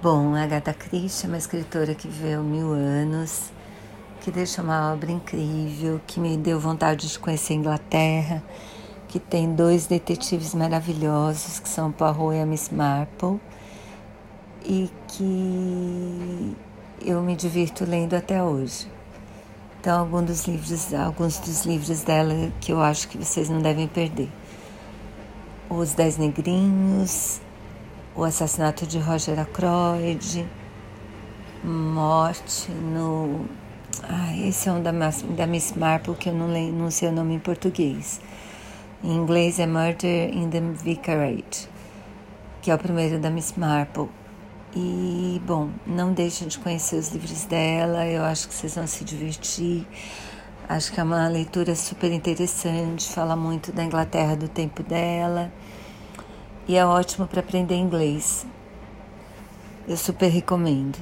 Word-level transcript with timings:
Bom, 0.00 0.36
Agatha 0.36 0.72
Christie 0.72 1.26
é 1.26 1.28
uma 1.28 1.38
escritora 1.38 1.92
que 1.92 2.06
viveu 2.06 2.40
mil 2.40 2.72
anos, 2.72 3.50
que 4.20 4.30
deixou 4.30 4.62
uma 4.62 4.92
obra 4.92 5.10
incrível, 5.10 6.00
que 6.06 6.20
me 6.20 6.36
deu 6.36 6.60
vontade 6.60 7.08
de 7.08 7.18
conhecer 7.18 7.54
a 7.54 7.56
Inglaterra, 7.56 8.42
que 9.08 9.18
tem 9.18 9.52
dois 9.52 9.88
detetives 9.88 10.54
maravilhosos, 10.54 11.58
que 11.58 11.68
são 11.68 11.90
Poirot 11.90 12.36
e 12.36 12.40
a 12.40 12.46
Miss 12.46 12.70
Marple, 12.70 13.40
e 14.64 14.88
que 15.08 16.56
eu 17.04 17.20
me 17.20 17.34
divirto 17.34 17.84
lendo 17.84 18.14
até 18.14 18.40
hoje. 18.40 18.86
Então, 19.80 19.98
alguns 19.98 20.26
dos 20.26 20.46
livros, 20.46 20.94
alguns 20.94 21.38
dos 21.38 21.66
livros 21.66 22.02
dela 22.04 22.52
que 22.60 22.70
eu 22.70 22.80
acho 22.80 23.08
que 23.08 23.18
vocês 23.18 23.50
não 23.50 23.60
devem 23.60 23.88
perder. 23.88 24.30
Os 25.68 25.92
Dez 25.92 26.16
Negrinhos, 26.16 27.40
o 28.14 28.24
assassinato 28.24 28.86
de 28.86 28.98
Roger 28.98 29.38
Ackroyd, 29.38 30.46
morte 31.62 32.70
no. 32.70 33.46
Ah, 34.02 34.36
esse 34.36 34.68
é 34.68 34.72
um 34.72 34.82
da, 34.82 34.92
da 34.92 35.46
Miss 35.46 35.72
Marple 35.72 36.14
que 36.14 36.28
eu 36.28 36.34
não, 36.34 36.48
leio, 36.48 36.72
não 36.72 36.90
sei 36.90 37.08
o 37.08 37.12
nome 37.12 37.34
em 37.34 37.38
português. 37.38 38.20
Em 39.02 39.12
inglês 39.12 39.58
é 39.58 39.66
Murder 39.66 40.34
in 40.36 40.50
the 40.50 40.60
Vicarage, 40.60 41.68
que 42.60 42.70
é 42.70 42.74
o 42.74 42.78
primeiro 42.78 43.18
da 43.18 43.30
Miss 43.30 43.54
Marple. 43.56 44.08
E, 44.74 45.40
bom, 45.46 45.70
não 45.86 46.12
deixem 46.12 46.46
de 46.48 46.58
conhecer 46.58 46.96
os 46.96 47.08
livros 47.08 47.44
dela, 47.44 48.06
eu 48.06 48.22
acho 48.22 48.48
que 48.48 48.54
vocês 48.54 48.74
vão 48.74 48.86
se 48.86 49.04
divertir. 49.04 49.86
Acho 50.68 50.92
que 50.92 51.00
é 51.00 51.02
uma 51.02 51.28
leitura 51.28 51.74
super 51.74 52.12
interessante, 52.12 53.08
fala 53.08 53.34
muito 53.34 53.72
da 53.72 53.82
Inglaterra 53.82 54.36
do 54.36 54.48
tempo 54.48 54.82
dela 54.82 55.50
e 56.68 56.76
é 56.76 56.84
ótimo 56.84 57.26
para 57.26 57.40
aprender 57.40 57.74
inglês. 57.74 58.46
Eu 59.88 59.96
super 59.96 60.28
recomendo. 60.28 60.98